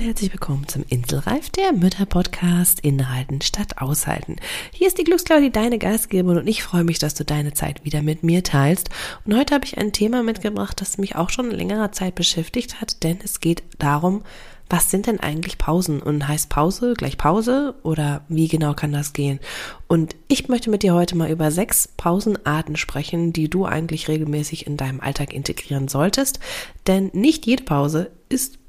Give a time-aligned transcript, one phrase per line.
[0.00, 4.36] Und herzlich willkommen zum Inselreif, der Mütter-Podcast Inhalten statt Aushalten.
[4.72, 8.00] Hier ist die Glücksklaudi, deine Gastgeberin und ich freue mich, dass du deine Zeit wieder
[8.00, 8.88] mit mir teilst.
[9.26, 13.02] Und heute habe ich ein Thema mitgebracht, das mich auch schon längerer Zeit beschäftigt hat,
[13.02, 14.22] denn es geht darum,
[14.70, 16.00] was sind denn eigentlich Pausen?
[16.00, 19.38] Und heißt Pause gleich Pause oder wie genau kann das gehen?
[19.86, 24.66] Und ich möchte mit dir heute mal über sechs Pausenarten sprechen, die du eigentlich regelmäßig
[24.66, 26.40] in deinem Alltag integrieren solltest.
[26.86, 28.59] Denn nicht jede Pause ist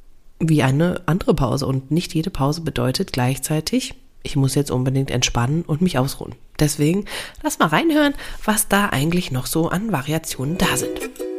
[0.41, 1.65] wie eine andere Pause.
[1.67, 6.35] Und nicht jede Pause bedeutet gleichzeitig, ich muss jetzt unbedingt entspannen und mich ausruhen.
[6.59, 7.05] Deswegen
[7.41, 8.13] lass mal reinhören,
[8.45, 11.30] was da eigentlich noch so an Variationen da sind.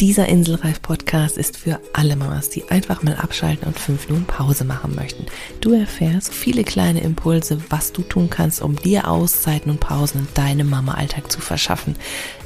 [0.00, 4.94] Dieser Inselreif-Podcast ist für alle Mamas, die einfach mal abschalten und fünf Minuten Pause machen
[4.94, 5.26] möchten.
[5.60, 10.28] Du erfährst viele kleine Impulse, was du tun kannst, um dir Auszeiten und Pausen in
[10.34, 11.96] deinem Mama-Alltag zu verschaffen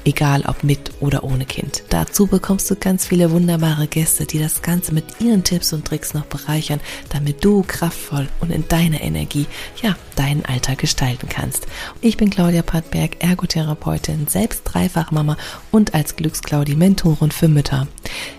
[0.04, 1.84] egal ob mit oder ohne Kind.
[1.88, 6.14] Dazu bekommst du ganz viele wunderbare Gäste, die das Ganze mit ihren Tipps und Tricks
[6.14, 9.46] noch bereichern, damit du kraftvoll und in deiner Energie,
[9.82, 11.66] ja, deinen Alltag gestalten kannst.
[12.00, 15.36] Ich bin Claudia Pattberg, Ergotherapeutin, selbst Dreifachmama
[15.70, 17.86] und als Glücksclaudi Mentorin für Mütter.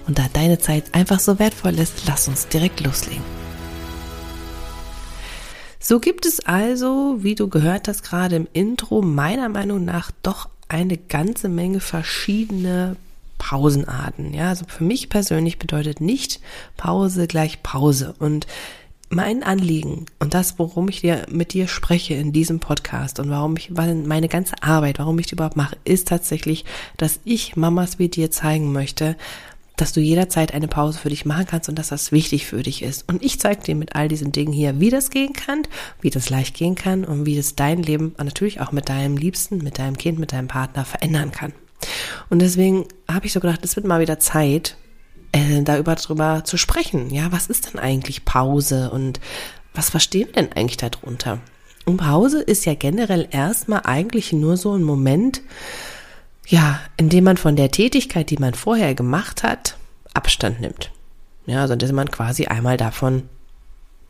[0.07, 3.23] Und da deine Zeit einfach so wertvoll ist, lass uns direkt loslegen.
[5.79, 10.47] So gibt es also, wie du gehört hast gerade im Intro, meiner Meinung nach doch
[10.69, 12.95] eine ganze Menge verschiedene
[13.37, 14.33] Pausenarten.
[14.33, 16.39] Ja, also für mich persönlich bedeutet nicht
[16.77, 18.15] Pause gleich Pause.
[18.17, 18.47] Und
[19.13, 23.55] mein Anliegen und das, worum ich dir mit dir spreche in diesem Podcast und warum
[23.57, 26.65] ich, meine ganze Arbeit, warum ich die überhaupt mache, ist tatsächlich,
[26.97, 29.15] dass ich Mamas wie dir zeigen möchte,
[29.75, 32.83] dass du jederzeit eine Pause für dich machen kannst und dass das wichtig für dich
[32.83, 33.09] ist.
[33.09, 35.63] Und ich zeige dir mit all diesen Dingen hier, wie das gehen kann,
[36.01, 39.57] wie das leicht gehen kann und wie das dein Leben natürlich auch mit deinem Liebsten,
[39.59, 41.53] mit deinem Kind, mit deinem Partner verändern kann.
[42.29, 44.77] Und deswegen habe ich so gedacht, es wird mal wieder Zeit,
[45.33, 47.09] äh, darüber drüber zu sprechen.
[47.09, 49.19] Ja, was ist denn eigentlich Pause und
[49.73, 51.39] was verstehen wir denn eigentlich darunter?
[51.85, 55.41] Und Pause ist ja generell erstmal eigentlich nur so ein Moment,
[56.47, 59.77] ja, indem man von der Tätigkeit, die man vorher gemacht hat,
[60.13, 60.91] Abstand nimmt.
[61.45, 63.23] Ja, also dass man quasi einmal davon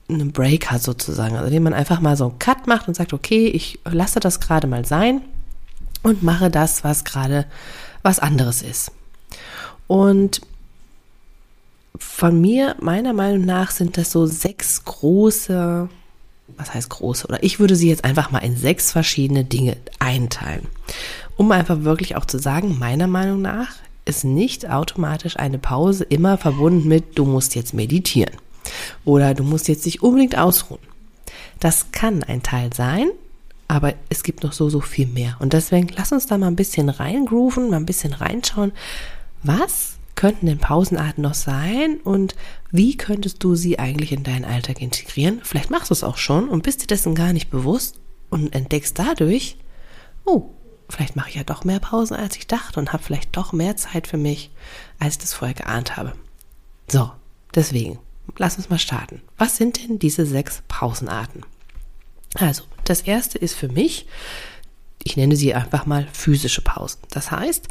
[0.10, 1.36] einen Break hat sozusagen.
[1.36, 4.40] Also indem man einfach mal so einen Cut macht und sagt, okay, ich lasse das
[4.40, 5.22] gerade mal sein
[6.04, 7.46] und mache das, was gerade
[8.04, 8.92] was anderes ist.
[9.88, 10.42] Und
[11.98, 15.90] von mir, meiner Meinung nach, sind das so sechs große,
[16.58, 20.68] was heißt große, oder ich würde sie jetzt einfach mal in sechs verschiedene Dinge einteilen
[21.38, 23.70] um einfach wirklich auch zu sagen, meiner Meinung nach
[24.06, 28.34] ist nicht automatisch eine Pause immer verbunden mit, du musst jetzt meditieren
[29.06, 30.82] oder du musst jetzt dich unbedingt ausruhen.
[31.60, 33.10] Das kann ein Teil sein,
[33.68, 35.38] aber es gibt noch so, so viel mehr.
[35.40, 38.74] Und deswegen lass uns da mal ein bisschen reingrooven, mal ein bisschen reinschauen,
[39.42, 42.36] was könnten denn Pausenarten noch sein und
[42.72, 45.42] wie könntest du sie eigentlich in deinen Alltag integrieren?
[45.44, 48.98] Vielleicht machst du es auch schon und bist dir dessen gar nicht bewusst und entdeckst
[48.98, 49.58] dadurch,
[50.26, 50.50] oh,
[50.90, 53.76] vielleicht mache ich ja doch mehr Pausen, als ich dachte und habe vielleicht doch mehr
[53.76, 54.52] Zeit für mich,
[55.00, 56.14] als ich das vorher geahnt habe.
[56.88, 57.12] So,
[57.56, 58.00] deswegen,
[58.38, 59.22] lass uns mal starten.
[59.38, 61.46] Was sind denn diese sechs Pausenarten?
[62.36, 64.08] Also, das erste ist für mich,
[65.04, 67.00] ich nenne sie einfach mal physische Pausen.
[67.10, 67.68] Das heißt,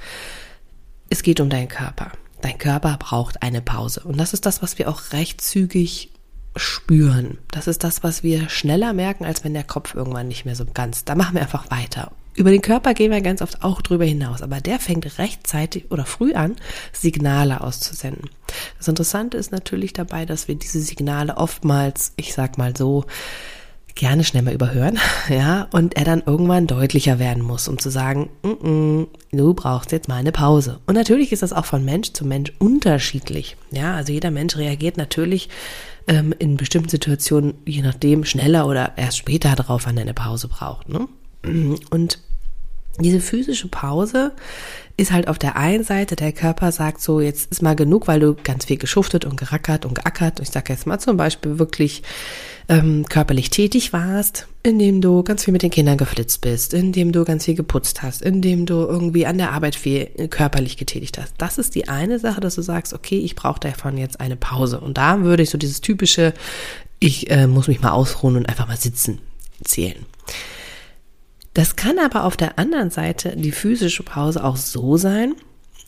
[1.11, 2.13] es geht um deinen Körper.
[2.43, 4.03] Dein Körper braucht eine Pause.
[4.05, 6.11] Und das ist das, was wir auch recht zügig
[6.57, 7.39] spüren.
[7.51, 10.67] Das ist das, was wir schneller merken, als wenn der Kopf irgendwann nicht mehr so
[10.67, 11.05] ganz.
[11.05, 12.13] Da machen wir einfach weiter.
[12.35, 16.07] Über den Körper gehen wir ganz oft auch drüber hinaus, aber der fängt rechtzeitig oder
[16.07, 16.57] früh an,
[16.93, 18.31] Signale auszusenden.
[18.79, 23.05] Das Interessante ist natürlich dabei, dass wir diese Signale oftmals, ich sag mal so,
[23.95, 24.99] gerne schnell mal überhören,
[25.29, 29.93] ja, und er dann irgendwann deutlicher werden muss, um zu sagen, mm -mm, du brauchst
[29.93, 30.81] jetzt mal eine Pause.
[30.87, 34.97] Und natürlich ist das auch von Mensch zu Mensch unterschiedlich, ja, also jeder Mensch reagiert
[34.97, 35.49] natürlich
[36.09, 40.49] ähm, in bestimmten Situationen, je nachdem, schneller oder erst später darauf, wann er eine Pause
[40.49, 41.09] braucht, ne?
[41.91, 42.21] Und
[42.99, 44.33] diese physische Pause
[44.97, 48.21] ist halt auf der einen Seite, der Körper sagt so, jetzt ist mal genug, weil
[48.21, 50.41] du ganz viel geschuftet und gerackert und geackert.
[50.41, 52.03] Ich sage jetzt mal zum Beispiel wirklich
[52.69, 57.25] ähm, körperlich tätig warst, indem du ganz viel mit den Kindern geflitzt bist, indem du
[57.25, 61.35] ganz viel geputzt hast, indem du irgendwie an der Arbeit viel körperlich getätigt hast.
[61.38, 64.79] Das ist die eine Sache, dass du sagst, okay, ich brauche davon jetzt eine Pause.
[64.79, 66.35] Und da würde ich so dieses typische,
[66.99, 69.21] ich äh, muss mich mal ausruhen und einfach mal sitzen
[69.65, 70.06] zählen.
[71.54, 75.34] Das kann aber auf der anderen Seite die physische Pause auch so sein,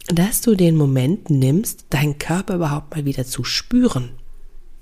[0.08, 4.10] dass du den Moment nimmst, deinen Körper überhaupt mal wieder zu spüren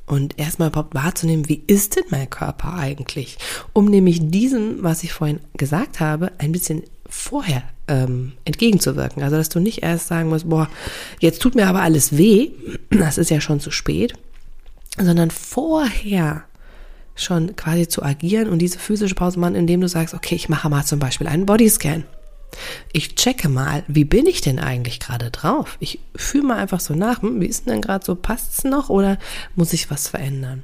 [0.06, 3.38] und erstmal überhaupt wahrzunehmen, wie ist denn mein Körper eigentlich,
[3.72, 9.22] um nämlich diesem, was ich vorhin gesagt habe, ein bisschen vorher ähm, entgegenzuwirken.
[9.22, 10.68] Also dass du nicht erst sagen musst, boah,
[11.20, 12.50] jetzt tut mir aber alles weh,
[12.90, 14.14] das ist ja schon zu spät,
[14.98, 16.44] sondern vorher
[17.14, 20.68] schon quasi zu agieren und diese physische Pause machen, indem du sagst, okay, ich mache
[20.68, 22.04] mal zum Beispiel einen Bodyscan.
[22.92, 25.76] Ich checke mal, wie bin ich denn eigentlich gerade drauf?
[25.80, 28.90] Ich fühle mal einfach so nach, hm, wie ist denn gerade so, passt es noch
[28.90, 29.18] oder
[29.54, 30.62] muss ich was verändern?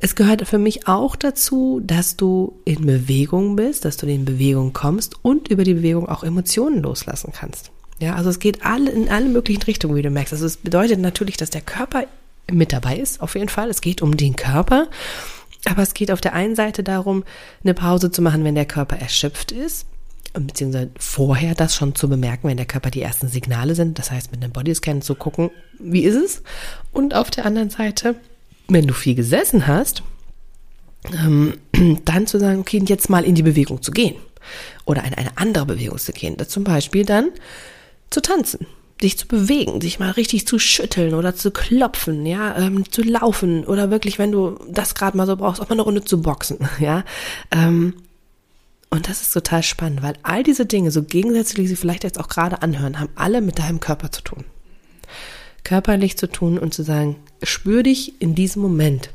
[0.00, 4.72] Es gehört für mich auch dazu, dass du in Bewegung bist, dass du in Bewegung
[4.72, 7.72] kommst und über die Bewegung auch Emotionen loslassen kannst.
[7.98, 10.32] Ja, also es geht alle in alle möglichen Richtungen, wie du merkst.
[10.32, 12.04] Also es bedeutet natürlich, dass der Körper
[12.50, 13.70] mit dabei ist, auf jeden Fall.
[13.70, 14.88] Es geht um den Körper.
[15.64, 17.24] Aber es geht auf der einen Seite darum,
[17.62, 19.86] eine Pause zu machen, wenn der Körper erschöpft ist,
[20.32, 23.98] beziehungsweise vorher das schon zu bemerken, wenn der Körper die ersten Signale sind.
[23.98, 26.42] Das heißt, mit einem Bodyscan zu gucken, wie ist es?
[26.92, 28.14] Und auf der anderen Seite
[28.68, 30.02] wenn du viel gesessen hast,
[31.12, 31.54] ähm,
[32.04, 34.16] dann zu sagen, okay, jetzt mal in die Bewegung zu gehen
[34.84, 36.36] oder in eine andere Bewegung zu gehen.
[36.46, 37.30] Zum Beispiel dann
[38.10, 38.66] zu tanzen,
[39.02, 43.64] dich zu bewegen, dich mal richtig zu schütteln oder zu klopfen, ja, ähm, zu laufen
[43.64, 46.58] oder wirklich, wenn du das gerade mal so brauchst, auch mal eine Runde zu boxen,
[46.80, 47.04] ja.
[47.50, 47.94] Ähm,
[48.90, 52.28] und das ist total spannend, weil all diese Dinge, so gegensätzlich sie vielleicht jetzt auch
[52.28, 54.44] gerade anhören, haben alle mit deinem Körper zu tun
[55.68, 59.10] körperlich zu tun und zu sagen, spür dich in diesem Moment.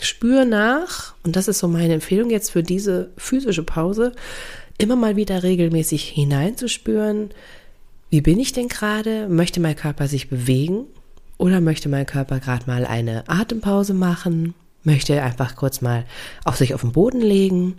[0.00, 4.12] Spür nach, und das ist so meine Empfehlung jetzt für diese physische Pause,
[4.76, 7.30] immer mal wieder regelmäßig hineinzuspüren,
[8.14, 9.26] wie bin ich denn gerade?
[9.26, 10.84] Möchte mein Körper sich bewegen?
[11.36, 14.54] Oder möchte mein Körper gerade mal eine Atempause machen?
[14.84, 16.04] Möchte einfach kurz mal
[16.44, 17.74] auf sich auf den Boden legen?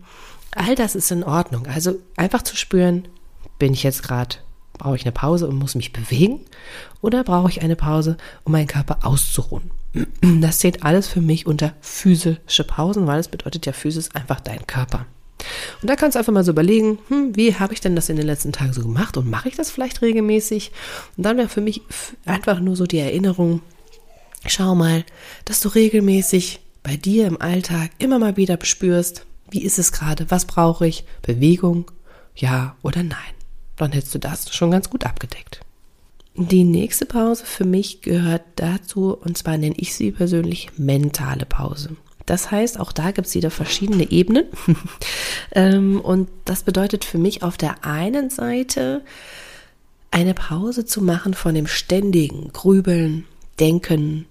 [0.54, 1.68] All das ist in Ordnung.
[1.68, 3.08] Also einfach zu spüren,
[3.60, 4.36] bin ich jetzt gerade
[4.78, 6.42] Brauche ich eine Pause und muss mich bewegen?
[7.00, 9.72] Oder brauche ich eine Pause, um meinen Körper auszuruhen?
[10.22, 14.68] Das zählt alles für mich unter physische Pausen, weil es bedeutet ja Physis einfach dein
[14.68, 15.06] Körper.
[15.82, 18.16] Und da kannst du einfach mal so überlegen, hm, wie habe ich denn das in
[18.16, 20.72] den letzten Tagen so gemacht und mache ich das vielleicht regelmäßig?
[21.18, 21.82] Und dann wäre für mich
[22.26, 23.62] einfach nur so die Erinnerung,
[24.46, 25.04] schau mal,
[25.46, 30.30] dass du regelmäßig bei dir im Alltag immer mal wieder bespürst, wie ist es gerade,
[30.32, 31.92] was brauche ich, Bewegung,
[32.36, 33.36] ja oder nein
[33.76, 35.62] dann hättest du das schon ganz gut abgedeckt.
[36.36, 41.96] Die nächste Pause für mich gehört dazu, und zwar nenne ich sie persönlich mentale Pause.
[42.26, 44.46] Das heißt, auch da gibt es wieder verschiedene Ebenen.
[45.52, 49.04] Ähm, und das bedeutet für mich auf der einen Seite
[50.12, 53.26] eine Pause zu machen von dem ständigen Grübeln,
[53.60, 54.26] Denken,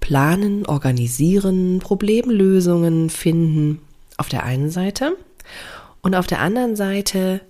[0.00, 3.80] Planen, Organisieren, Problemlösungen finden
[4.16, 5.16] auf der einen Seite
[6.02, 7.40] und auf der anderen Seite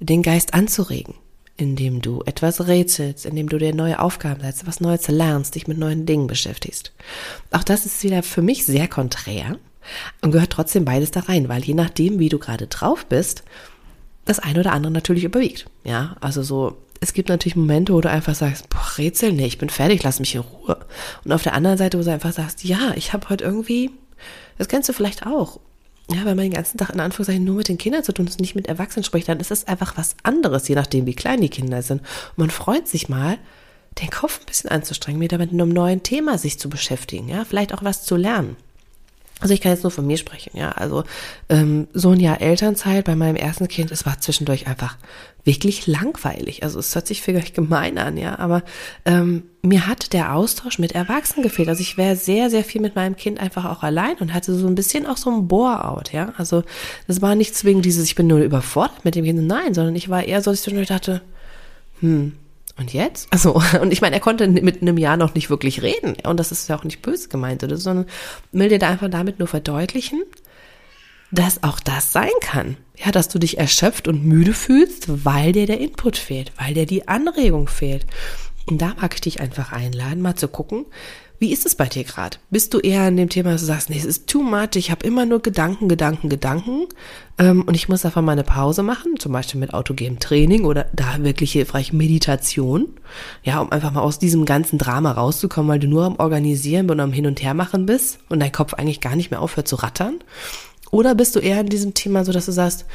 [0.00, 1.14] den Geist anzuregen,
[1.56, 5.78] indem du etwas rätselst, indem du dir neue Aufgaben setzt, was Neues lernst, dich mit
[5.78, 6.92] neuen Dingen beschäftigst.
[7.52, 9.56] Auch das ist wieder für mich sehr konträr
[10.20, 13.44] und gehört trotzdem beides da rein, weil je nachdem, wie du gerade drauf bist,
[14.24, 15.66] das eine oder andere natürlich überwiegt.
[15.84, 19.58] Ja, also so, es gibt natürlich Momente, wo du einfach sagst, boah, Rätsel, nee, ich
[19.58, 20.78] bin fertig, lass mich in Ruhe.
[21.24, 23.90] Und auf der anderen Seite, wo du einfach sagst, ja, ich habe heute irgendwie,
[24.58, 25.60] das kennst du vielleicht auch,
[26.10, 28.34] ja, wenn man den ganzen Tag in Anführungszeichen nur mit den Kindern zu tun ist
[28.34, 31.40] und nicht mit Erwachsenen spricht, dann ist es einfach was anderes, je nachdem, wie klein
[31.40, 32.00] die Kinder sind.
[32.00, 33.38] Und man freut sich mal,
[34.00, 37.72] den Kopf ein bisschen anzustrengen, wieder mit einem neuen Thema sich zu beschäftigen, ja, vielleicht
[37.72, 38.56] auch was zu lernen.
[39.40, 40.70] Also ich kann jetzt nur von mir sprechen, ja.
[40.72, 41.04] Also
[41.48, 44.96] ähm, so ein Jahr Elternzeit bei meinem ersten Kind, es war zwischendurch einfach
[45.42, 46.62] wirklich langweilig.
[46.62, 48.62] Also es hört sich vielleicht gemein an, ja, aber
[49.04, 51.68] ähm, mir hat der Austausch mit Erwachsenen gefehlt.
[51.68, 54.66] Also ich wäre sehr, sehr viel mit meinem Kind einfach auch allein und hatte so
[54.66, 56.32] ein bisschen auch so ein Bore-out, ja.
[56.38, 56.62] Also
[57.06, 60.08] das war nicht zwingend dieses, ich bin nur überfordert mit dem Kind, nein, sondern ich
[60.08, 61.22] war eher so, dass ich dachte,
[62.00, 62.32] hm,
[62.76, 63.28] und jetzt?
[63.32, 66.16] Also, und ich meine, er konnte mit einem Jahr noch nicht wirklich reden.
[66.24, 67.76] Und das ist ja auch nicht böse gemeint, oder?
[67.76, 68.06] sondern
[68.52, 70.22] will dir da einfach damit nur verdeutlichen,
[71.30, 72.76] dass auch das sein kann.
[72.96, 76.86] Ja, dass du dich erschöpft und müde fühlst, weil dir der Input fehlt, weil dir
[76.86, 78.06] die Anregung fehlt.
[78.66, 80.86] Und da mag ich dich einfach einladen, mal zu gucken,
[81.44, 82.38] wie ist es bei dir gerade?
[82.48, 84.90] Bist du eher in dem Thema, dass du sagst, nee, es ist too much, ich
[84.90, 86.86] habe immer nur Gedanken, Gedanken, Gedanken
[87.36, 90.86] ähm, und ich muss einfach mal eine Pause machen, zum Beispiel mit autogenem Training oder
[90.94, 92.88] da wirklich hilfreich Meditation,
[93.42, 96.98] ja, um einfach mal aus diesem ganzen Drama rauszukommen, weil du nur am Organisieren und
[96.98, 99.76] am Hin und Her machen bist und dein Kopf eigentlich gar nicht mehr aufhört zu
[99.76, 100.20] rattern?
[100.92, 102.86] Oder bist du eher in diesem Thema so, dass du sagst,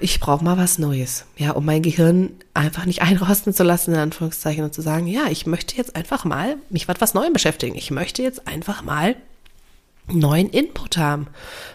[0.00, 4.00] ich brauche mal was Neues, ja, um mein Gehirn einfach nicht einrosten zu lassen, in
[4.00, 7.74] Anführungszeichen, und zu sagen, ja, ich möchte jetzt einfach mal mich mit was Neuem beschäftigen.
[7.74, 9.16] Ich möchte jetzt einfach mal
[10.10, 11.26] neuen Input haben,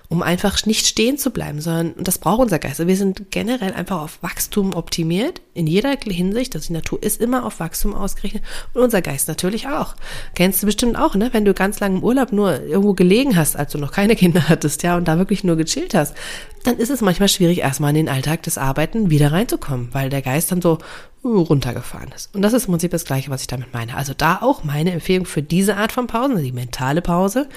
[0.09, 2.79] um einfach nicht stehen zu bleiben, sondern und das braucht unser Geist.
[2.79, 6.55] Also wir sind generell einfach auf Wachstum optimiert in jeder Hinsicht.
[6.55, 9.95] Also die Natur ist immer auf Wachstum ausgerichtet und unser Geist natürlich auch.
[10.35, 11.29] Kennst du bestimmt auch, ne?
[11.31, 14.49] Wenn du ganz lange im Urlaub nur irgendwo gelegen hast, als du noch keine Kinder
[14.49, 16.15] hattest, ja, und da wirklich nur gechillt hast,
[16.63, 20.21] dann ist es manchmal schwierig, erstmal in den Alltag des Arbeiten wieder reinzukommen, weil der
[20.21, 20.79] Geist dann so
[21.23, 22.33] uh, runtergefahren ist.
[22.35, 23.95] Und das ist im Prinzip das Gleiche, was ich damit meine.
[23.95, 27.47] Also da auch meine Empfehlung für diese Art von Pausen, die mentale Pause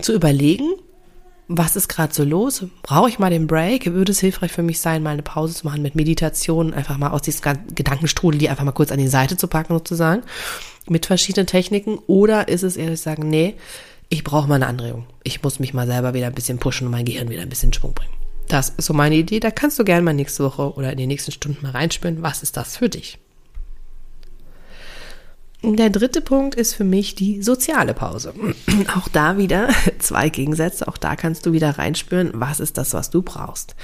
[0.00, 0.74] zu überlegen,
[1.48, 2.64] was ist gerade so los?
[2.82, 3.86] Brauche ich mal den Break?
[3.86, 7.10] Würde es hilfreich für mich sein, mal eine Pause zu machen mit Meditation, einfach mal
[7.10, 10.22] aus diesem Gedankenstrudel, die einfach mal kurz an die Seite zu packen sozusagen,
[10.88, 11.98] mit verschiedenen Techniken?
[12.06, 13.54] Oder ist es ehrlich sagen, nee,
[14.10, 15.06] ich brauche mal eine Anregung.
[15.24, 17.72] Ich muss mich mal selber wieder ein bisschen pushen und mein Gehirn wieder ein bisschen
[17.72, 18.12] Schwung bringen.
[18.48, 19.40] Das ist so meine Idee.
[19.40, 22.22] Da kannst du gerne mal nächste Woche oder in den nächsten Stunden mal reinspüren.
[22.22, 23.18] Was ist das für dich?
[25.62, 28.32] Der dritte Punkt ist für mich die soziale Pause.
[28.96, 30.86] Auch da wieder zwei Gegensätze.
[30.86, 33.74] Auch da kannst du wieder reinspüren, was ist das, was du brauchst.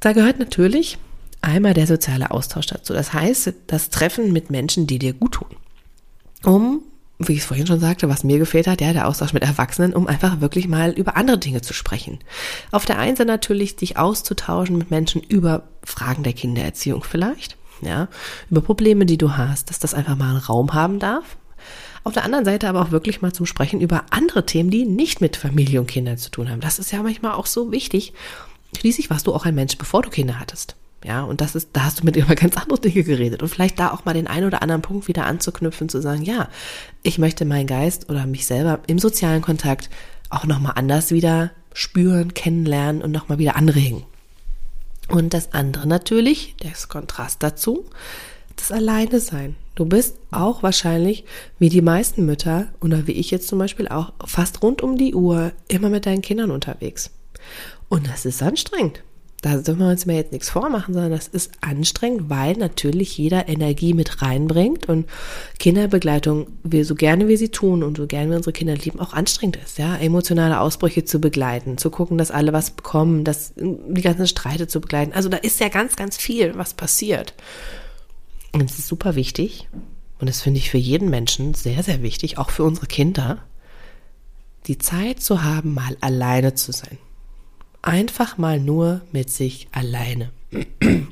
[0.00, 0.98] Da gehört natürlich
[1.40, 2.92] einmal der soziale Austausch dazu.
[2.92, 5.48] Das heißt, das Treffen mit Menschen, die dir gut tun.
[6.44, 6.82] Um,
[7.18, 9.94] wie ich es vorhin schon sagte, was mir gefehlt hat, ja, der Austausch mit Erwachsenen,
[9.94, 12.18] um einfach wirklich mal über andere Dinge zu sprechen.
[12.70, 18.08] Auf der einen Seite natürlich dich auszutauschen mit Menschen über Fragen der Kindererziehung vielleicht ja,
[18.50, 21.36] über Probleme, die du hast, dass das einfach mal einen Raum haben darf.
[22.04, 25.22] Auf der anderen Seite aber auch wirklich mal zum Sprechen über andere Themen, die nicht
[25.22, 26.60] mit Familie und Kindern zu tun haben.
[26.60, 28.12] Das ist ja manchmal auch so wichtig.
[28.76, 30.76] Schließlich warst du auch ein Mensch, bevor du Kinder hattest.
[31.04, 33.42] Ja, und das ist, da hast du mit über ganz andere Dinge geredet.
[33.42, 36.48] Und vielleicht da auch mal den einen oder anderen Punkt wieder anzuknüpfen, zu sagen, ja,
[37.02, 39.90] ich möchte meinen Geist oder mich selber im sozialen Kontakt
[40.30, 44.04] auch nochmal anders wieder spüren, kennenlernen und nochmal wieder anregen.
[45.08, 47.84] Und das andere natürlich, das Kontrast dazu,
[48.56, 49.56] das Alleine sein.
[49.74, 51.24] Du bist auch wahrscheinlich,
[51.58, 55.14] wie die meisten Mütter oder wie ich jetzt zum Beispiel auch, fast rund um die
[55.14, 57.10] Uhr immer mit deinen Kindern unterwegs.
[57.88, 59.02] Und das ist anstrengend
[59.44, 63.46] da dürfen wir uns mir jetzt nichts vormachen, sondern das ist anstrengend, weil natürlich jeder
[63.46, 65.06] Energie mit reinbringt und
[65.58, 69.12] Kinderbegleitung, wir so gerne wir sie tun und so gerne wir unsere Kinder lieben, auch
[69.12, 74.00] anstrengend ist, ja, emotionale Ausbrüche zu begleiten, zu gucken, dass alle was bekommen, dass die
[74.00, 75.12] ganzen Streite zu begleiten.
[75.12, 77.34] Also da ist ja ganz, ganz viel, was passiert.
[78.52, 79.68] Und es ist super wichtig
[80.20, 83.44] und das finde ich für jeden Menschen sehr, sehr wichtig, auch für unsere Kinder,
[84.68, 86.96] die Zeit zu haben, mal alleine zu sein
[87.84, 90.30] einfach mal nur mit sich alleine.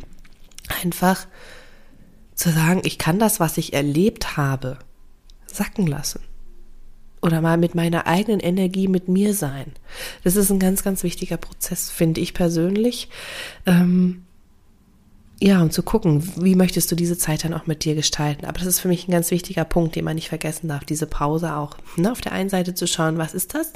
[0.82, 1.26] Einfach
[2.34, 4.78] zu sagen, ich kann das, was ich erlebt habe,
[5.46, 6.20] sacken lassen.
[7.20, 9.72] Oder mal mit meiner eigenen Energie mit mir sein.
[10.24, 13.08] Das ist ein ganz, ganz wichtiger Prozess, finde ich persönlich.
[13.64, 14.24] Ähm,
[15.44, 18.46] ja, um zu gucken, wie möchtest du diese Zeit dann auch mit dir gestalten.
[18.46, 21.06] Aber das ist für mich ein ganz wichtiger Punkt, den man nicht vergessen darf, diese
[21.06, 21.76] Pause auch.
[21.96, 22.12] Ne?
[22.12, 23.72] Auf der einen Seite zu schauen, was ist das?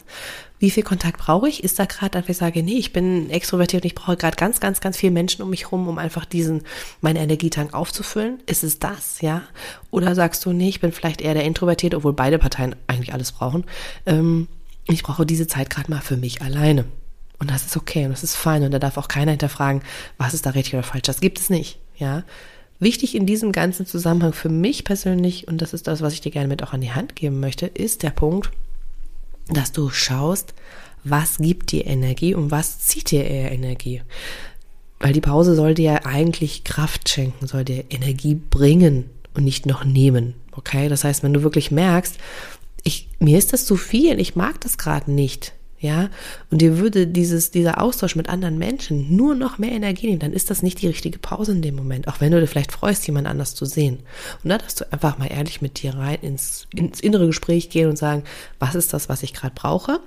[0.60, 1.64] Wie viel Kontakt brauche ich?
[1.64, 4.60] Ist da gerade, dass ich sage, nee, ich bin extrovertiert und ich brauche gerade ganz,
[4.60, 6.62] ganz, ganz viele Menschen um mich herum, um einfach diesen,
[7.00, 8.38] meinen Energietank aufzufüllen?
[8.46, 9.42] Ist es das, ja?
[9.90, 13.32] Oder sagst du, nee, ich bin vielleicht eher der Introvertiert, obwohl beide Parteien eigentlich alles
[13.32, 13.64] brauchen.
[14.06, 14.46] Ähm,
[14.86, 16.84] ich brauche diese Zeit gerade mal für mich alleine.
[17.38, 19.82] Und das ist okay und das ist fein und da darf auch keiner hinterfragen,
[20.16, 21.02] was ist da richtig oder falsch.
[21.02, 22.24] Das gibt es nicht, ja.
[22.78, 26.30] Wichtig in diesem ganzen Zusammenhang für mich persönlich, und das ist das, was ich dir
[26.30, 28.50] gerne mit auch an die Hand geben möchte, ist der Punkt,
[29.48, 30.54] dass du schaust,
[31.04, 34.02] was gibt dir Energie und was zieht dir eher Energie.
[34.98, 39.84] Weil die Pause soll dir eigentlich Kraft schenken, soll dir Energie bringen und nicht noch
[39.84, 40.34] nehmen.
[40.52, 40.88] Okay?
[40.88, 42.16] Das heißt, wenn du wirklich merkst,
[42.82, 46.08] ich, mir ist das zu viel, ich mag das gerade nicht, ja,
[46.50, 50.32] und dir würde dieses, dieser Austausch mit anderen Menschen nur noch mehr Energie nehmen, dann
[50.32, 53.06] ist das nicht die richtige Pause in dem Moment, auch wenn du dir vielleicht freust,
[53.06, 53.98] jemand anders zu sehen.
[54.42, 57.90] Und da darfst du einfach mal ehrlich mit dir rein ins, ins innere Gespräch gehen
[57.90, 58.24] und sagen,
[58.58, 60.00] was ist das, was ich gerade brauche?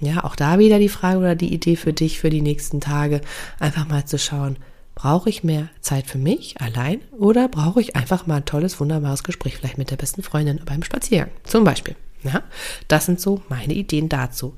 [0.00, 3.20] Ja, auch da wieder die Frage oder die Idee für dich für die nächsten Tage,
[3.60, 4.56] einfach mal zu schauen,
[4.94, 9.22] brauche ich mehr Zeit für mich allein oder brauche ich einfach mal ein tolles, wunderbares
[9.24, 11.96] Gespräch vielleicht mit der besten Freundin beim Spaziergang zum Beispiel.
[12.22, 12.42] Ja,
[12.88, 14.56] das sind so meine Ideen dazu.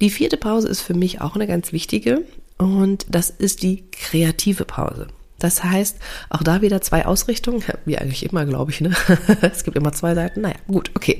[0.00, 2.24] Die vierte Pause ist für mich auch eine ganz wichtige
[2.58, 5.08] und das ist die kreative Pause.
[5.38, 5.96] Das heißt,
[6.28, 8.94] auch da wieder zwei Ausrichtungen, wie eigentlich immer, glaube ich, ne?
[9.40, 10.42] es gibt immer zwei Seiten.
[10.42, 11.18] Naja, gut, okay.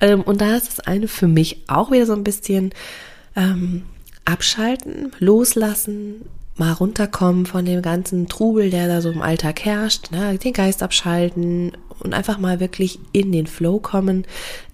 [0.00, 2.72] Ähm, und da ist das eine für mich auch wieder so ein bisschen
[3.34, 3.84] ähm,
[4.26, 10.36] abschalten, loslassen, mal runterkommen von dem ganzen Trubel, der da so im Alltag herrscht, ne?
[10.36, 14.26] den Geist abschalten und einfach mal wirklich in den Flow kommen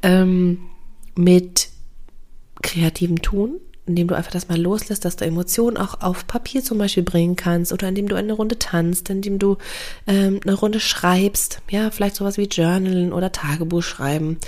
[0.03, 0.59] ähm,
[1.15, 1.69] mit
[2.62, 6.79] kreativen Tun, indem du einfach das mal loslässt, dass du Emotionen auch auf Papier zum
[6.79, 9.57] Beispiel bringen kannst oder indem du eine Runde tanzt, indem du
[10.07, 14.38] ähm, eine Runde schreibst, ja, vielleicht sowas wie Journalen oder Tagebuch schreiben.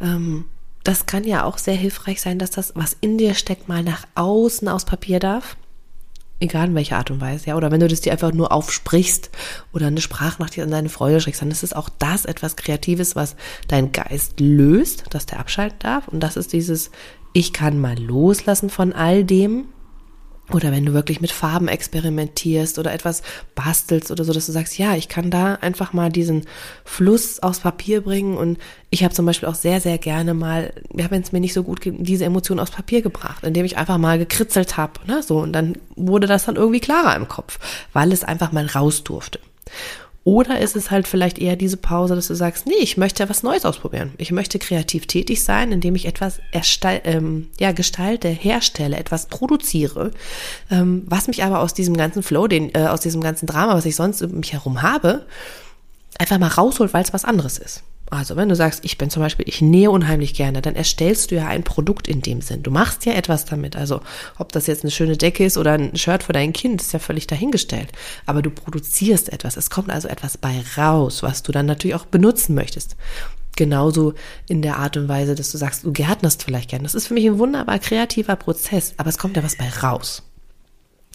[0.00, 0.46] Ähm,
[0.84, 4.06] das kann ja auch sehr hilfreich sein, dass das, was in dir steckt, mal nach
[4.14, 5.56] außen aus Papier darf.
[6.40, 7.56] Egal in welcher Art und Weise, ja.
[7.56, 9.30] Oder wenn du das dir einfach nur aufsprichst
[9.72, 13.34] oder eine Sprachnachricht an deine Freude schickst, dann ist es auch das etwas Kreatives, was
[13.66, 16.06] dein Geist löst, dass der abschalten darf.
[16.08, 16.90] Und das ist dieses,
[17.34, 19.66] ich kann mal loslassen von all dem,
[20.52, 23.22] oder wenn du wirklich mit Farben experimentierst oder etwas
[23.54, 26.44] bastelst oder so, dass du sagst, ja, ich kann da einfach mal diesen
[26.84, 28.36] Fluss aufs Papier bringen.
[28.36, 28.58] Und
[28.90, 31.62] ich habe zum Beispiel auch sehr, sehr gerne mal, ja, wenn es mir nicht so
[31.62, 35.00] gut geht, diese Emotion aufs Papier gebracht, indem ich einfach mal gekritzelt habe.
[35.06, 35.22] Ne?
[35.22, 37.58] So, und dann wurde das dann irgendwie klarer im Kopf,
[37.94, 39.40] weil es einfach mal raus durfte.
[40.24, 43.42] Oder ist es halt vielleicht eher diese Pause, dass du sagst, nee, ich möchte was
[43.42, 44.14] Neues ausprobieren.
[44.16, 46.40] Ich möchte kreativ tätig sein, indem ich etwas
[47.04, 50.12] ähm, ja, gestalte, herstelle, etwas produziere,
[50.70, 53.84] ähm, was mich aber aus diesem ganzen Flow, den, äh, aus diesem ganzen Drama, was
[53.84, 55.26] ich sonst um mich herum habe,
[56.18, 57.82] einfach mal rausholt, weil es was anderes ist.
[58.14, 61.36] Also wenn du sagst, ich bin zum Beispiel, ich nähe unheimlich gerne, dann erstellst du
[61.36, 62.62] ja ein Produkt in dem Sinn.
[62.62, 63.76] Du machst ja etwas damit.
[63.76, 64.00] Also
[64.38, 66.98] ob das jetzt eine schöne Decke ist oder ein Shirt für dein Kind, ist ja
[66.98, 67.90] völlig dahingestellt.
[68.26, 69.56] Aber du produzierst etwas.
[69.56, 72.96] Es kommt also etwas bei raus, was du dann natürlich auch benutzen möchtest.
[73.56, 74.14] Genauso
[74.48, 76.84] in der Art und Weise, dass du sagst, du gärtnerst vielleicht gerne.
[76.84, 80.22] Das ist für mich ein wunderbar kreativer Prozess, aber es kommt ja was bei raus.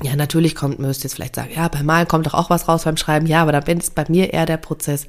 [0.02, 2.70] Ja, natürlich kommt, müsst ihr jetzt vielleicht sagen, ja, beim Malen kommt doch auch was
[2.70, 3.26] raus beim Schreiben.
[3.26, 5.06] Ja, aber da ist bei mir eher der Prozess,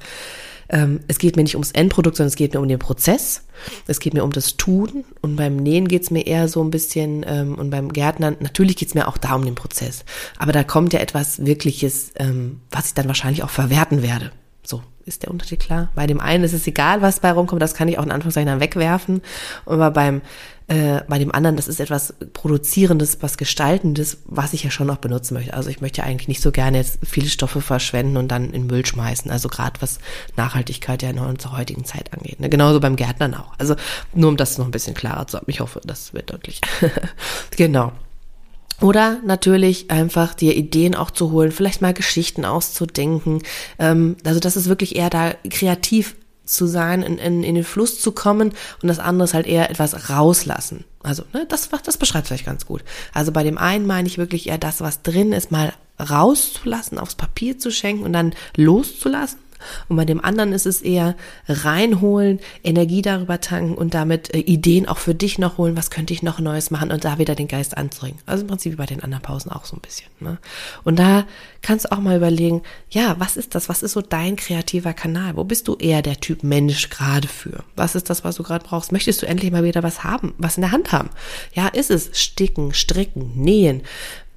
[0.71, 3.43] ähm, es geht mir nicht ums Endprodukt, sondern es geht mir um den Prozess.
[3.87, 5.03] Es geht mir um das Tun.
[5.21, 8.77] Und beim Nähen geht es mir eher so ein bisschen, ähm, und beim Gärtnern, natürlich
[8.77, 10.05] geht es mir auch da um den Prozess.
[10.37, 14.31] Aber da kommt ja etwas Wirkliches, ähm, was ich dann wahrscheinlich auch verwerten werde.
[14.63, 15.89] So, ist der Unterschied klar?
[15.95, 18.47] Bei dem einen ist es egal, was bei rumkommt, das kann ich auch in Anführungszeichen
[18.47, 19.21] dann wegwerfen.
[19.65, 20.21] Aber beim
[20.71, 24.97] äh, bei dem anderen, das ist etwas Produzierendes, was Gestaltendes, was ich ja schon noch
[24.97, 25.53] benutzen möchte.
[25.53, 28.85] Also ich möchte eigentlich nicht so gerne jetzt viele Stoffe verschwenden und dann in Müll
[28.85, 29.29] schmeißen.
[29.29, 29.99] Also gerade was
[30.37, 32.39] Nachhaltigkeit ja in unserer heutigen Zeit angeht.
[32.39, 32.47] Ne?
[32.47, 33.51] Genauso beim Gärtnern auch.
[33.57, 33.75] Also
[34.13, 35.47] nur um das noch ein bisschen klarer zu haben.
[35.49, 36.61] Ich hoffe, das wird deutlich.
[37.57, 37.91] genau.
[38.81, 43.43] Oder natürlich einfach dir Ideen auch zu holen, vielleicht mal Geschichten auszudenken.
[43.79, 48.01] Ähm, also das ist wirklich eher da kreativ zu sein, in, in, in den Fluss
[48.01, 48.49] zu kommen
[48.81, 50.83] und das andere ist halt eher etwas rauslassen.
[51.03, 52.83] Also, ne, das, das beschreibt vielleicht ganz gut.
[53.13, 57.15] Also bei dem einen meine ich wirklich eher das, was drin ist, mal rauszulassen, aufs
[57.15, 59.39] Papier zu schenken und dann loszulassen
[59.89, 61.15] und bei dem anderen ist es eher
[61.47, 66.13] reinholen, Energie darüber tanken und damit äh, Ideen auch für dich noch holen, was könnte
[66.13, 68.19] ich noch Neues machen und da wieder den Geist anzuregen.
[68.25, 70.09] Also im Prinzip wie bei den anderen Pausen auch so ein bisschen.
[70.19, 70.37] Ne?
[70.83, 71.25] Und da
[71.61, 73.69] kannst du auch mal überlegen, ja, was ist das?
[73.69, 75.35] Was ist so dein kreativer Kanal?
[75.35, 77.63] Wo bist du eher der Typ Mensch gerade für?
[77.75, 78.91] Was ist das, was du gerade brauchst?
[78.91, 81.09] Möchtest du endlich mal wieder was haben, was in der Hand haben?
[81.53, 83.83] Ja, ist es sticken, stricken, nähen?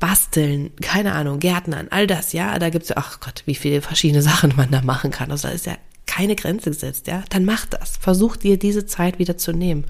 [0.04, 4.20] Basteln, keine Ahnung, Gärtnern, all das, ja, da gibt's ja, ach Gott, wie viele verschiedene
[4.30, 5.30] Sachen man da machen kann.
[5.30, 7.96] Also da ist ja keine Grenze gesetzt, ja, dann mach das.
[7.96, 9.84] Versuch dir diese Zeit wieder zu nehmen.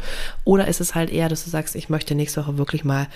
[0.45, 3.09] Oder ist es halt eher, dass du sagst, ich möchte nächste Woche wirklich mal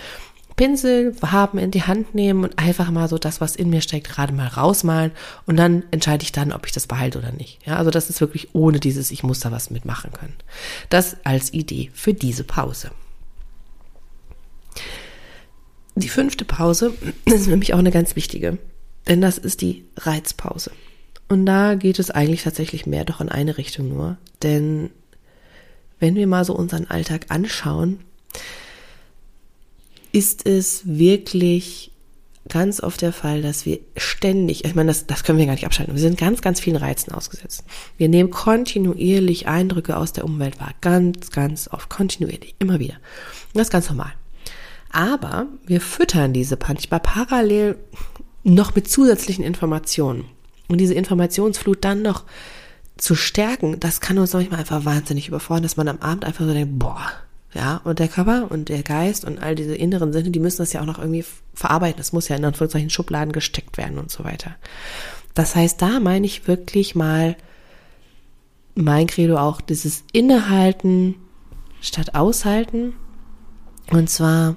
[0.56, 4.08] Pinsel, Farben in die Hand nehmen und einfach mal so das, was in mir steckt,
[4.08, 5.12] gerade mal rausmalen
[5.46, 7.64] und dann entscheide ich dann, ob ich das behalte oder nicht.
[7.64, 10.34] Ja, also das ist wirklich ohne dieses, ich muss da was mitmachen können.
[10.88, 12.90] Das als Idee für diese Pause.
[15.98, 18.58] Die fünfte Pause ist mich auch eine ganz wichtige,
[19.08, 20.70] denn das ist die Reizpause.
[21.28, 24.90] Und da geht es eigentlich tatsächlich mehr doch in eine Richtung nur, denn
[25.98, 27.98] wenn wir mal so unseren Alltag anschauen,
[30.12, 31.90] ist es wirklich
[32.48, 35.66] ganz oft der Fall, dass wir ständig, ich meine, das, das können wir gar nicht
[35.66, 37.64] abschalten, wir sind ganz, ganz vielen Reizen ausgesetzt.
[37.98, 42.94] Wir nehmen kontinuierlich Eindrücke aus der Umwelt wahr, ganz, ganz oft, kontinuierlich, immer wieder.
[42.94, 44.12] Und das ist ganz normal.
[44.90, 47.77] Aber wir füttern diese manchmal parallel
[48.42, 50.24] noch mit zusätzlichen Informationen.
[50.68, 52.24] Und diese Informationsflut dann noch
[52.96, 56.53] zu stärken, das kann uns manchmal einfach wahnsinnig überfordern, dass man am Abend einfach so
[56.53, 57.11] denkt, boah,
[57.55, 60.72] ja, und der Körper und der Geist und all diese inneren Sinne, die müssen das
[60.72, 61.24] ja auch noch irgendwie
[61.55, 61.96] verarbeiten.
[61.96, 64.57] Das muss ja in Anführungszeichen Schubladen gesteckt werden und so weiter.
[65.35, 67.37] Das heißt, da meine ich wirklich mal
[68.74, 71.14] mein Credo auch dieses Innehalten
[71.81, 72.94] statt Aushalten.
[73.90, 74.57] Und zwar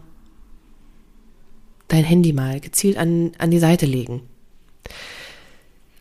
[1.92, 4.22] dein Handy mal gezielt an, an die Seite legen.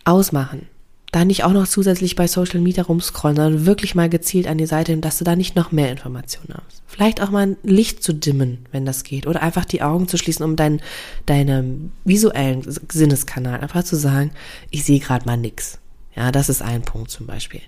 [0.05, 0.69] Ausmachen.
[1.13, 4.67] Da nicht auch noch zusätzlich bei Social Media rumscrollen, sondern wirklich mal gezielt an die
[4.67, 6.85] Seite, dass du da nicht noch mehr Informationen hast.
[6.87, 9.27] Vielleicht auch mal ein Licht zu dimmen, wenn das geht.
[9.27, 10.81] Oder einfach die Augen zu schließen, um deinen
[11.27, 14.31] deinem visuellen Sinneskanal einfach zu sagen,
[14.71, 15.81] ich sehe gerade mal nix.
[16.15, 17.63] Ja, das ist ein Punkt zum Beispiel.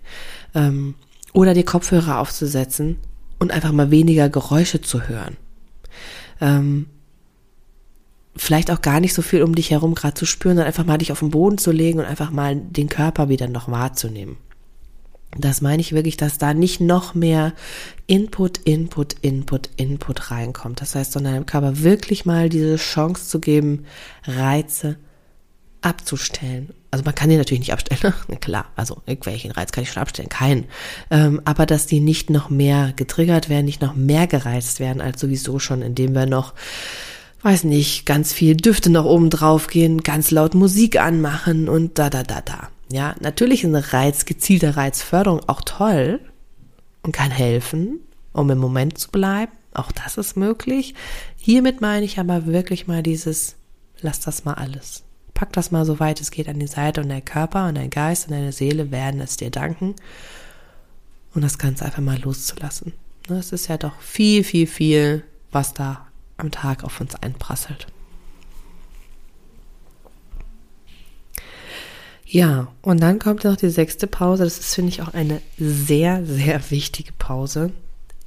[0.54, 0.94] Ähm,
[1.32, 2.98] oder die Kopfhörer aufzusetzen
[3.40, 5.36] und einfach mal weniger Geräusche zu hören.
[6.40, 6.86] Ähm,
[8.36, 10.98] vielleicht auch gar nicht so viel um dich herum gerade zu spüren, sondern einfach mal
[10.98, 14.36] dich auf den Boden zu legen und einfach mal den Körper wieder noch wahrzunehmen.
[15.38, 17.54] Das meine ich wirklich, dass da nicht noch mehr
[18.06, 20.80] Input, Input, Input, Input reinkommt.
[20.82, 23.86] Das heißt, sondern deinem Körper wirklich mal diese Chance zu geben,
[24.24, 24.96] Reize
[25.80, 26.70] abzustellen.
[26.90, 28.36] Also man kann die natürlich nicht abstellen, ne?
[28.36, 30.66] klar, also irgendwelchen Reiz kann ich schon abstellen, keinen.
[31.10, 35.20] Ähm, aber dass die nicht noch mehr getriggert werden, nicht noch mehr gereizt werden als
[35.20, 36.52] sowieso schon, indem wir noch,
[37.42, 42.08] weiß nicht, ganz viel Düfte noch oben drauf gehen, ganz laut Musik anmachen und da,
[42.08, 42.68] da, da, da.
[42.90, 46.20] Ja, natürlich ist eine Reiz, gezielte Reizförderung auch toll
[47.02, 48.00] und kann helfen,
[48.32, 49.52] um im Moment zu bleiben.
[49.74, 50.94] Auch das ist möglich.
[51.36, 53.56] Hiermit meine ich aber wirklich mal dieses,
[54.00, 55.02] lass das mal alles.
[55.34, 57.90] Pack das mal so weit es geht an die Seite und dein Körper und dein
[57.90, 59.96] Geist und deine Seele werden es dir danken.
[61.34, 62.92] Und das Ganze einfach mal loszulassen.
[63.28, 66.06] Es ist ja doch viel, viel, viel, was da
[66.42, 67.86] am Tag auf uns einprasselt.
[72.26, 74.44] Ja, und dann kommt noch die sechste Pause.
[74.44, 77.72] Das ist, finde ich, auch eine sehr, sehr wichtige Pause,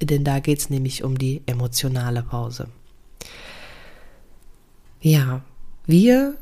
[0.00, 2.68] denn da geht es nämlich um die emotionale Pause.
[5.00, 5.42] Ja,
[5.86, 6.36] wir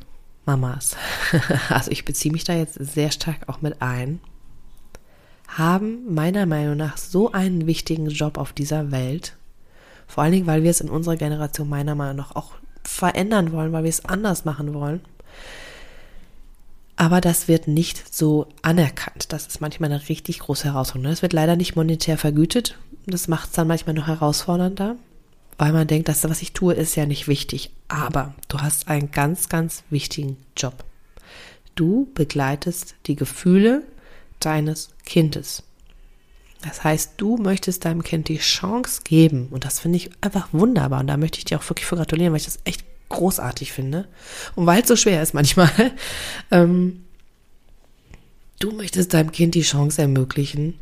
[0.46, 0.96] Mamas,
[1.70, 4.20] also ich beziehe mich da jetzt sehr stark auch mit ein,
[5.48, 9.36] haben meiner Meinung nach so einen wichtigen Job auf dieser Welt.
[10.06, 13.72] Vor allen Dingen, weil wir es in unserer Generation meiner Meinung nach auch verändern wollen,
[13.72, 15.00] weil wir es anders machen wollen.
[16.96, 19.32] Aber das wird nicht so anerkannt.
[19.32, 21.10] Das ist manchmal eine richtig große Herausforderung.
[21.10, 22.78] Das wird leider nicht monetär vergütet.
[23.06, 24.96] Das macht es dann manchmal noch herausfordernder,
[25.58, 27.70] weil man denkt, das, was ich tue, ist ja nicht wichtig.
[27.88, 30.84] Aber du hast einen ganz, ganz wichtigen Job.
[31.74, 33.82] Du begleitest die Gefühle
[34.38, 35.64] deines Kindes.
[36.64, 41.00] Das heißt, du möchtest deinem Kind die Chance geben, und das finde ich einfach wunderbar,
[41.00, 44.08] und da möchte ich dir auch wirklich für gratulieren, weil ich das echt großartig finde.
[44.54, 45.70] Und weil es so schwer ist manchmal,
[46.50, 47.04] ähm,
[48.60, 50.78] du möchtest deinem Kind die Chance ermöglichen,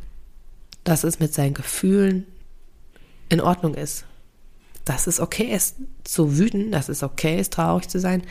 [0.85, 2.25] dass es mit seinen Gefühlen
[3.27, 4.05] in Ordnung ist.
[4.85, 8.23] Dass es okay ist zu wüten, dass es okay ist traurig zu sein,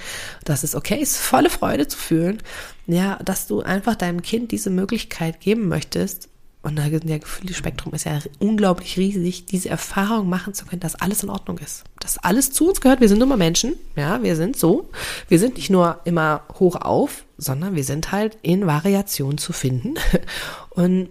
[0.44, 2.42] dass es okay ist volle Freude zu fühlen.
[2.86, 6.28] Ja, dass du einfach deinem Kind diese Möglichkeit geben möchtest,
[6.62, 11.24] und da der Gefühlsspektrum ist ja unglaublich riesig, diese Erfahrung machen zu können, dass alles
[11.24, 11.82] in Ordnung ist.
[11.98, 13.00] Dass alles zu uns gehört.
[13.00, 13.74] Wir sind nur mal Menschen.
[13.96, 14.88] Ja, wir sind so.
[15.28, 19.94] Wir sind nicht nur immer hoch auf, sondern wir sind halt in Variation zu finden.
[20.70, 21.08] Und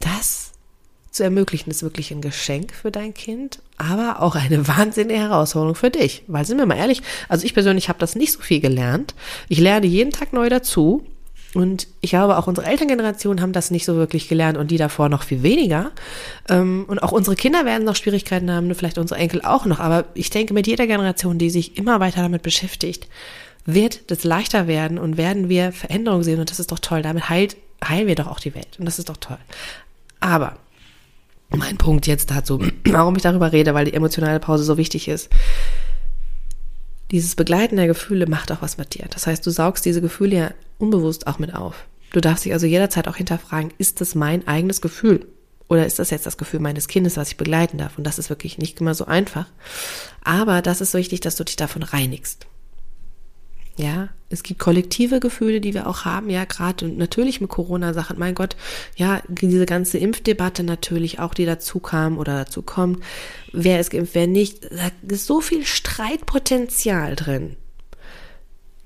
[0.00, 0.52] das
[1.10, 5.90] zu ermöglichen, ist wirklich ein Geschenk für dein Kind, aber auch eine wahnsinnige Herausforderung für
[5.90, 6.24] dich.
[6.26, 9.14] Weil sind wir mal ehrlich, also ich persönlich habe das nicht so viel gelernt.
[9.48, 11.06] Ich lerne jeden Tag neu dazu
[11.54, 15.08] und ich glaube, auch unsere Elterngeneration haben das nicht so wirklich gelernt und die davor
[15.08, 15.92] noch viel weniger.
[16.48, 19.80] Ähm, und auch unsere Kinder werden noch Schwierigkeiten haben, vielleicht unsere Enkel auch noch.
[19.80, 23.08] Aber ich denke, mit jeder Generation, die sich immer weiter damit beschäftigt,
[23.64, 26.40] wird das leichter werden und werden wir Veränderungen sehen.
[26.40, 27.00] Und das ist doch toll.
[27.00, 28.76] Damit heilt, heilen wir doch auch die Welt.
[28.78, 29.38] Und das ist doch toll.
[30.20, 30.56] Aber
[31.48, 35.30] mein Punkt jetzt dazu, warum ich darüber rede, weil die emotionale Pause so wichtig ist
[37.10, 39.06] dieses Begleiten der Gefühle macht auch was mit dir.
[39.10, 41.86] Das heißt, du saugst diese Gefühle ja unbewusst auch mit auf.
[42.12, 45.26] Du darfst dich also jederzeit auch hinterfragen, ist das mein eigenes Gefühl?
[45.68, 47.98] Oder ist das jetzt das Gefühl meines Kindes, was ich begleiten darf?
[47.98, 49.46] Und das ist wirklich nicht immer so einfach.
[50.24, 52.46] Aber das ist so wichtig, dass du dich davon reinigst.
[53.76, 58.18] Ja, es gibt kollektive Gefühle, die wir auch haben, ja, gerade und natürlich mit Corona-Sachen.
[58.18, 58.56] Mein Gott,
[58.96, 63.04] ja, diese ganze Impfdebatte natürlich auch, die dazu kam oder dazu kommt.
[63.52, 64.64] Wer ist geimpft, wer nicht.
[64.64, 67.56] Da ist so viel Streitpotenzial drin.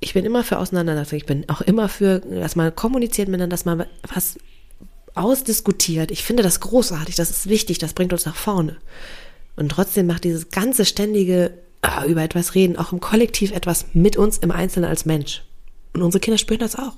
[0.03, 1.17] Ich bin immer für Auseinandersetzung.
[1.17, 4.37] Ich bin auch immer für, dass man kommuniziert miteinander, dass man was
[5.15, 6.11] ausdiskutiert.
[6.11, 8.79] Ich finde das großartig, das ist wichtig, das bringt uns nach vorne.
[9.55, 14.17] Und trotzdem macht dieses ganze ständige äh, über etwas reden, auch im Kollektiv etwas mit
[14.17, 15.45] uns im Einzelnen als Mensch.
[15.93, 16.95] Und unsere Kinder spüren das auch.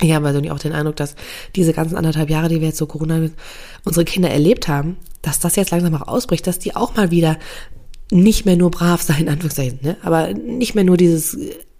[0.00, 1.16] Ich habe also auch den Eindruck, dass
[1.56, 3.28] diese ganzen anderthalb Jahre, die wir jetzt so Corona
[3.84, 7.38] unsere Kinder erlebt haben, dass das jetzt langsam auch ausbricht, dass die auch mal wieder
[8.12, 9.96] nicht mehr nur brav sein, in Anführungszeichen, ne?
[10.02, 11.36] aber nicht mehr nur dieses,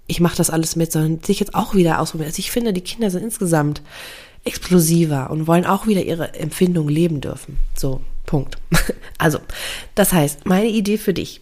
[0.08, 2.28] ich mache das alles mit, sondern sich jetzt auch wieder ausprobieren.
[2.28, 3.82] Also ich finde, die Kinder sind insgesamt
[4.44, 7.58] explosiver und wollen auch wieder ihre Empfindungen leben dürfen.
[7.76, 8.58] So, Punkt.
[9.20, 9.40] Also,
[9.96, 11.40] das heißt, meine Idee für dich,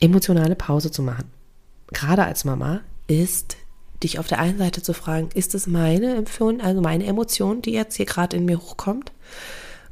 [0.00, 1.30] emotionale Pause zu machen,
[1.92, 3.56] gerade als Mama, ist
[4.02, 7.70] dich auf der einen Seite zu fragen, ist es meine Empfindung, also meine Emotion, die
[7.70, 9.12] jetzt hier gerade in mir hochkommt?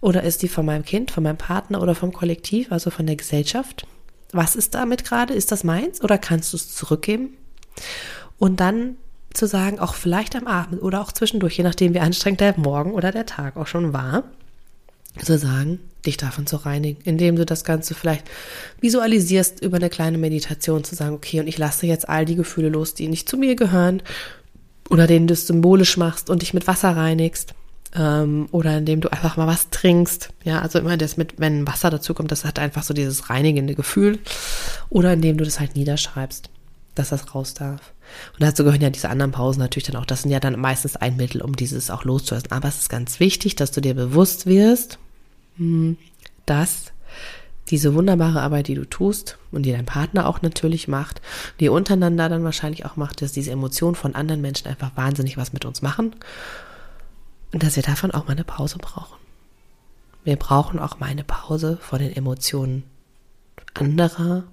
[0.03, 3.15] Oder ist die von meinem Kind, von meinem Partner oder vom Kollektiv, also von der
[3.15, 3.87] Gesellschaft?
[4.33, 5.33] Was ist damit gerade?
[5.33, 7.37] Ist das meins oder kannst du es zurückgeben?
[8.39, 8.97] Und dann
[9.33, 12.93] zu sagen, auch vielleicht am Abend oder auch zwischendurch, je nachdem wie anstrengend der Morgen
[12.93, 14.25] oder der Tag auch schon war,
[15.23, 18.27] zu sagen, dich davon zu reinigen, indem du das Ganze vielleicht
[18.81, 22.69] visualisierst über eine kleine Meditation, zu sagen, okay, und ich lasse jetzt all die Gefühle
[22.69, 24.03] los, die nicht zu mir gehören
[24.91, 27.55] oder denen du es symbolisch machst und dich mit Wasser reinigst.
[27.97, 30.31] ähm, oder indem du einfach mal was trinkst.
[30.45, 33.75] Ja, also immer das mit, wenn Wasser dazu kommt, das hat einfach so dieses reinigende
[33.75, 34.19] Gefühl.
[34.91, 36.51] Oder indem du das halt niederschreibst,
[36.99, 37.93] dass das raus darf.
[38.33, 40.07] Und dazu gehören ja diese anderen Pausen natürlich dann auch.
[40.07, 42.53] Das sind ja dann meistens ein Mittel, um dieses auch loszulassen.
[42.53, 44.99] Aber es ist ganz wichtig, dass du dir bewusst wirst,
[45.57, 45.97] hm,
[46.47, 46.93] dass
[47.69, 51.21] diese wunderbare Arbeit, die du tust und die dein Partner auch natürlich macht,
[51.59, 55.53] die untereinander dann wahrscheinlich auch macht, dass diese Emotionen von anderen Menschen einfach wahnsinnig was
[55.53, 56.15] mit uns machen
[57.53, 59.19] und dass wir davon auch mal eine Pause brauchen.
[60.23, 62.85] Wir brauchen auch mal eine Pause von den Emotionen
[63.75, 64.45] anderer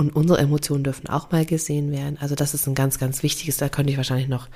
[0.00, 2.16] und unsere Emotionen dürfen auch mal gesehen werden.
[2.22, 3.58] Also das ist ein ganz, ganz wichtiges.
[3.58, 4.48] Da könnte ich wahrscheinlich noch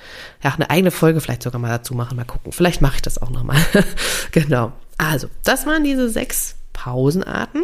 [0.43, 2.15] ja, eine eigene Folge vielleicht sogar mal dazu machen.
[2.15, 2.51] Mal gucken.
[2.51, 3.57] Vielleicht mache ich das auch nochmal.
[4.31, 4.71] genau.
[4.97, 7.61] Also, das waren diese sechs Pausenarten.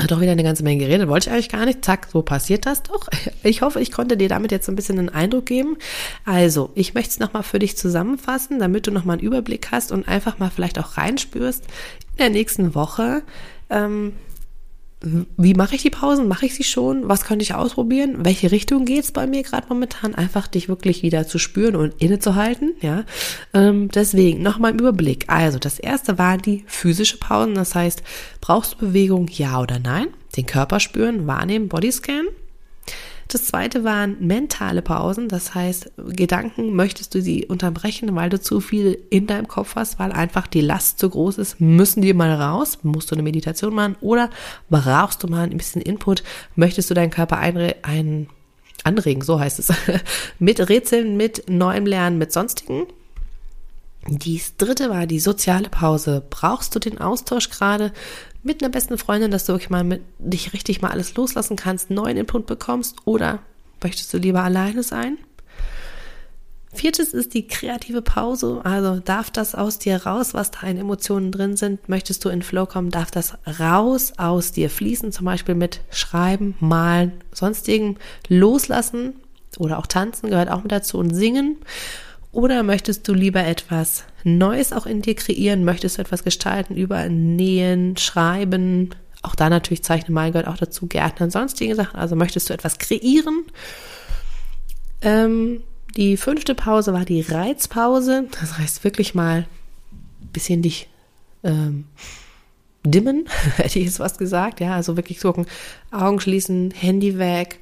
[0.00, 1.84] Hat doch wieder eine ganze Menge geredet, wollte ich eigentlich gar nicht.
[1.84, 3.06] Zack, so passiert das doch.
[3.44, 5.76] Ich hoffe, ich konnte dir damit jetzt so ein bisschen einen Eindruck geben.
[6.24, 10.08] Also, ich möchte es nochmal für dich zusammenfassen, damit du nochmal einen Überblick hast und
[10.08, 11.64] einfach mal vielleicht auch reinspürst
[12.16, 13.22] in der nächsten Woche.
[13.70, 14.14] Ähm,
[15.02, 16.28] wie mache ich die Pausen?
[16.28, 17.08] Mache ich sie schon?
[17.08, 18.24] Was könnte ich ausprobieren?
[18.24, 20.14] Welche Richtung geht's bei mir gerade momentan?
[20.14, 22.74] Einfach dich wirklich wieder zu spüren und innezuhalten.
[22.82, 23.04] Ja,
[23.54, 25.24] ähm, deswegen nochmal im Überblick.
[25.28, 27.54] Also das erste war die physische Pausen.
[27.54, 28.02] Das heißt,
[28.42, 29.28] brauchst du Bewegung?
[29.28, 30.08] Ja oder nein?
[30.36, 32.26] Den Körper spüren, wahrnehmen, Bodyscan.
[33.30, 38.58] Das zweite waren mentale Pausen, das heißt, Gedanken möchtest du sie unterbrechen, weil du zu
[38.60, 42.34] viel in deinem Kopf hast, weil einfach die Last zu groß ist, müssen die mal
[42.34, 44.30] raus, musst du eine Meditation machen oder
[44.68, 46.24] brauchst du mal ein bisschen Input,
[46.56, 48.26] möchtest du deinen Körper einre ein
[48.82, 49.72] anregen, so heißt es,
[50.40, 52.88] mit Rätseln, mit neuem Lernen, mit sonstigen.
[54.06, 56.22] Die dritte war die soziale Pause.
[56.30, 57.92] Brauchst du den Austausch gerade?
[58.42, 61.90] mit einer besten Freundin, dass du wirklich mal mit dich richtig mal alles loslassen kannst,
[61.90, 63.40] neuen Input bekommst oder
[63.82, 65.18] möchtest du lieber alleine sein?
[66.72, 68.60] Viertes ist die kreative Pause.
[68.62, 71.88] Also darf das aus dir raus, was da in Emotionen drin sind?
[71.88, 72.90] Möchtest du in Flow kommen?
[72.90, 75.10] Darf das raus aus dir fließen?
[75.10, 79.14] Zum Beispiel mit Schreiben, Malen, sonstigen Loslassen
[79.58, 81.56] oder auch Tanzen gehört auch mit dazu und Singen.
[82.32, 85.64] Oder möchtest du lieber etwas Neues auch in dir kreieren?
[85.64, 88.90] Möchtest du etwas gestalten über Nähen, Schreiben?
[89.22, 91.98] Auch da natürlich Zeichnen, Malen gehört auch dazu, Gärtnern, sonstige Sachen.
[91.98, 93.44] Also möchtest du etwas kreieren?
[95.02, 95.62] Ähm,
[95.96, 98.28] die fünfte Pause war die Reizpause.
[98.40, 99.46] Das heißt wirklich mal
[100.22, 100.88] ein bisschen dich
[101.42, 101.86] ähm,
[102.84, 104.60] dimmen, hätte ich jetzt was gesagt.
[104.60, 105.46] Ja, also wirklich gucken,
[105.90, 107.58] Augen schließen, Handy weg,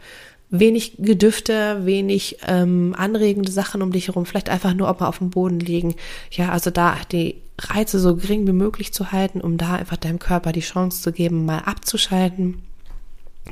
[0.51, 5.19] wenig Gedüfte, wenig ähm, anregende Sachen um dich herum, vielleicht einfach nur auch mal auf
[5.19, 5.95] dem Boden liegen.
[6.31, 10.19] Ja, also da die Reize so gering wie möglich zu halten, um da einfach deinem
[10.19, 12.63] Körper die Chance zu geben, mal abzuschalten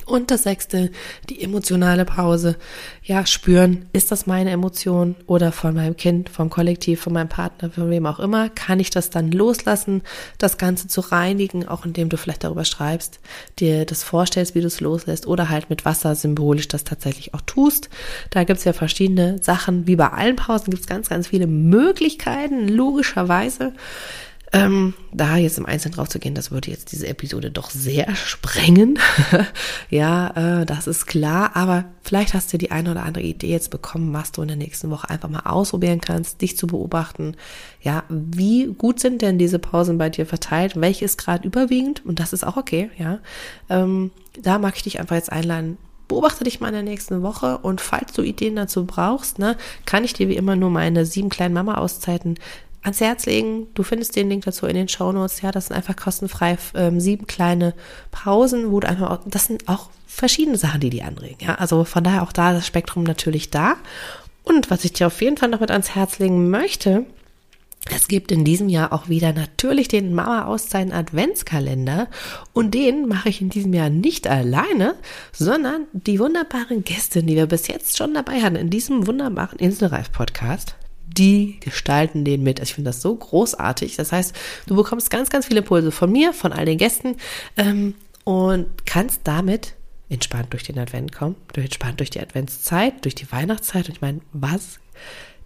[0.05, 0.91] und das sechste,
[1.31, 2.57] die emotionale Pause.
[3.03, 7.71] Ja, spüren, ist das meine Emotion oder von meinem Kind, vom Kollektiv, von meinem Partner,
[7.71, 8.49] von wem auch immer?
[8.51, 10.03] Kann ich das dann loslassen,
[10.39, 13.21] das Ganze zu reinigen, auch indem du vielleicht darüber schreibst,
[13.59, 17.43] dir das vorstellst, wie du es loslässt oder halt mit Wasser symbolisch das tatsächlich auch
[17.43, 17.89] tust.
[18.31, 19.87] Da gibt's ja verschiedene Sachen.
[19.87, 23.73] Wie bei allen Pausen gibt's ganz, ganz viele Möglichkeiten, logischerweise.
[24.53, 28.15] Ähm, da jetzt im Einzelnen drauf zu gehen, das würde jetzt diese Episode doch sehr
[28.15, 28.99] sprengen.
[29.91, 31.57] ja, äh, das ist klar.
[31.57, 34.57] Aber vielleicht hast du die eine oder andere Idee jetzt bekommen, was du in der
[34.57, 37.37] nächsten Woche einfach mal ausprobieren kannst, dich zu beobachten.
[37.83, 40.81] Ja, wie gut sind denn diese Pausen bei dir verteilt?
[40.81, 42.07] Welche ist gerade überwiegend?
[42.07, 43.19] Und das ist auch okay, ja.
[43.69, 45.77] Ähm, da mag ich dich einfach jetzt einladen,
[46.09, 49.57] beobachte dich mal in der nächsten Woche und falls du Ideen dazu brauchst, ne,
[49.87, 52.39] kann ich dir wie immer nur meine sieben kleinen Mama-Auszeiten
[52.87, 53.67] ans Herz legen.
[53.75, 55.43] Du findest den Link dazu in den Show Notes.
[55.43, 57.75] Ja, das sind einfach kostenfrei ähm, sieben kleine
[58.11, 61.39] Pausen, wo du einfach, auch, das sind auch verschiedene Sachen, die die anregen.
[61.41, 63.77] Ja, also von daher auch da das Spektrum natürlich da.
[64.45, 67.05] Und was ich dir auf jeden Fall noch mit ans Herz legen möchte,
[67.95, 72.09] es gibt in diesem Jahr auch wieder natürlich den Mama Auszeiten Adventskalender
[72.53, 74.97] und den mache ich in diesem Jahr nicht alleine,
[75.33, 80.11] sondern die wunderbaren Gäste, die wir bis jetzt schon dabei hatten in diesem wunderbaren Inselreif
[80.11, 80.75] Podcast
[81.07, 82.61] die gestalten den mit.
[82.61, 83.97] Ich finde das so großartig.
[83.97, 84.35] Das heißt,
[84.67, 87.17] du bekommst ganz, ganz viele Impulse von mir, von all den Gästen
[87.57, 89.75] ähm, und kannst damit
[90.09, 93.89] entspannt durch den Advent kommen, durch entspannt durch die Adventszeit, durch die Weihnachtszeit.
[93.89, 94.79] Und ich meine, was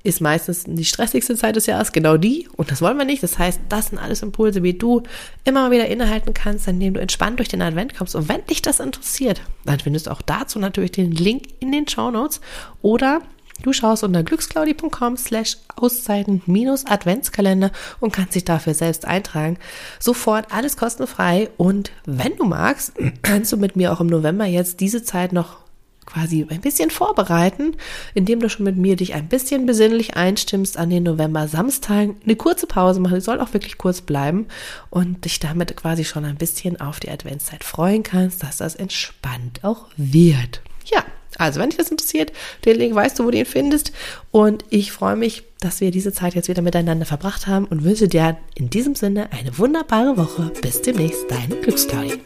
[0.03, 2.49] ist meistens die stressigste Zeit des Jahres, genau die.
[2.57, 3.23] Und das wollen wir nicht.
[3.23, 5.03] Das heißt, das sind alles Impulse, wie du
[5.45, 8.15] immer mal wieder innehalten kannst, indem du entspannt durch den Advent kommst.
[8.15, 11.87] Und wenn dich das interessiert, dann findest du auch dazu natürlich den Link in den
[11.87, 12.41] Show Notes
[12.81, 13.21] oder
[13.63, 16.43] Du schaust unter glücksclaudi.com slash Auszeiten
[16.87, 17.71] Adventskalender
[18.01, 19.59] und kannst dich dafür selbst eintragen.
[19.99, 22.93] Sofort alles kostenfrei und wenn du magst,
[23.23, 25.59] kannst du mit mir auch im November jetzt diese Zeit noch
[26.07, 27.77] quasi ein bisschen vorbereiten,
[28.15, 32.37] indem du schon mit mir dich ein bisschen besinnlich einstimmst an den November Samstagen, eine
[32.37, 34.47] kurze Pause machen, soll auch wirklich kurz bleiben
[34.91, 39.61] und dich damit quasi schon ein bisschen auf die Adventszeit freuen kannst, dass das entspannt
[39.63, 40.63] auch wird.
[40.87, 41.05] Ja,
[41.41, 42.33] also, wenn dich das interessiert,
[42.67, 43.93] den Link weißt du, wo du ihn findest.
[44.31, 48.09] Und ich freue mich, dass wir diese Zeit jetzt wieder miteinander verbracht haben und wünsche
[48.09, 50.53] dir in diesem Sinne eine wunderbare Woche.
[50.61, 52.21] Bis demnächst, deine Glücksclaudie.